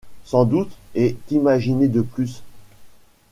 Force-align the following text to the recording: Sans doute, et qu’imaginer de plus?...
Sans 0.25 0.45
doute, 0.45 0.71
et 0.95 1.15
qu’imaginer 1.27 1.87
de 1.87 2.01
plus?... 2.01 2.41